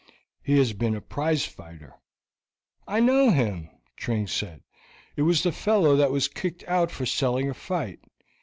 He 0.41 0.57
has 0.57 0.73
been 0.73 0.95
a 0.95 0.99
prize 0.99 1.45
fighter." 1.45 1.93
"I 2.87 2.99
know 2.99 3.29
him," 3.29 3.69
Tring 3.95 4.25
said; 4.25 4.63
"it 5.15 5.21
was 5.21 5.43
the 5.43 5.51
fellow 5.51 5.95
that 5.95 6.09
was 6.09 6.27
kicked 6.27 6.63
out 6.67 6.89
for 6.89 7.05
selling 7.05 7.51
a 7.51 7.53
fight. 7.53 7.99